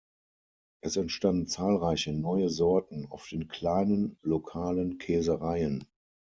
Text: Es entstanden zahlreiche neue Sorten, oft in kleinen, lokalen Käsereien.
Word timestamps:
Es 0.81 0.97
entstanden 0.97 1.45
zahlreiche 1.45 2.11
neue 2.11 2.49
Sorten, 2.49 3.05
oft 3.11 3.31
in 3.33 3.47
kleinen, 3.47 4.17
lokalen 4.23 4.97
Käsereien. 4.97 5.85